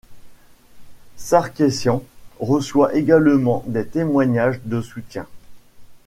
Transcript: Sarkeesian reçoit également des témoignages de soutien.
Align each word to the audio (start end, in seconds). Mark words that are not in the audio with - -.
Sarkeesian 1.15 2.01
reçoit 2.39 2.95
également 2.95 3.63
des 3.67 3.85
témoignages 3.85 4.59
de 4.65 4.81
soutien. 4.81 5.27